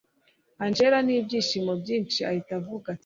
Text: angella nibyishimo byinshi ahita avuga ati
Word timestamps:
angella 0.63 0.97
nibyishimo 1.05 1.71
byinshi 1.81 2.19
ahita 2.29 2.51
avuga 2.59 2.85
ati 2.93 2.99